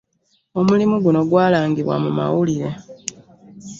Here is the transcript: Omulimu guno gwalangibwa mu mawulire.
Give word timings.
Omulimu 0.59 0.95
guno 1.03 1.21
gwalangibwa 1.29 1.95
mu 2.03 2.09
mawulire. 2.17 2.69